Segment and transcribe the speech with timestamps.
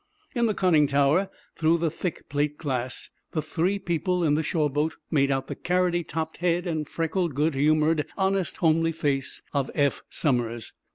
[0.33, 4.67] In the conning tower, through the thick plate glass, the three people in the shore
[4.67, 9.69] boat made out the carroty topped head and freckled, good humored, honest, homely face of
[9.75, 10.73] Eph Somers.